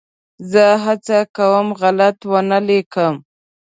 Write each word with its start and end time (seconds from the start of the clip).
زه 0.51 0.65
هڅه 0.85 1.17
کوم 1.35 1.67
غلط 1.81 2.17
ونه 2.31 2.57
ولیکم. 2.63 3.15